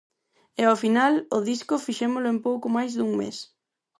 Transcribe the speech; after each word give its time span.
E 0.59 0.61
ao 0.65 0.79
final 0.83 1.13
o 1.37 1.39
disco 1.49 1.83
fixémolo 1.85 2.27
en 2.33 2.39
pouco 2.47 2.67
máis 2.75 2.91
dun 2.97 3.11
mes. 3.19 3.37